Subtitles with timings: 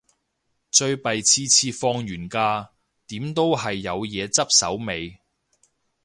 [0.71, 2.71] 最弊次次放完假，
[3.05, 5.19] 點都係有嘢執手尾